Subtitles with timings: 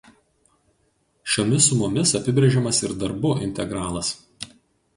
[1.33, 4.13] Šiomis sumomis apibrėžiamas ir Darbu integralas.